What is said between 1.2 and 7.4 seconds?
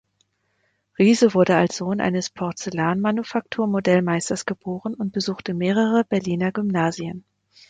wurde als Sohn eines Porzellan-Manufaktur-Modellmeisters geboren und besuchte mehrere Berliner Gymnasien.